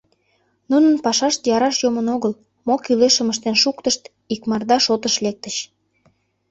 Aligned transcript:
Нунын 0.69 0.95
пашашт 1.03 1.41
яраш 1.55 1.75
йомын 1.83 2.07
огыл: 2.15 2.33
мо 2.67 2.75
кӱлешым 2.83 3.27
ыштен 3.33 3.55
шуктышт, 3.63 4.01
икмарда 4.33 4.77
шотыш 4.85 5.15
лектыч. 5.25 5.55